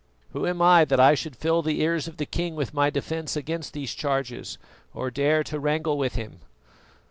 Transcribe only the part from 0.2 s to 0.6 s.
Who